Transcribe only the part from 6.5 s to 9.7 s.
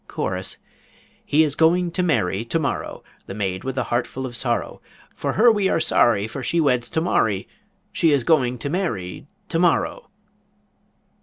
weds to morry She is go ing to marry to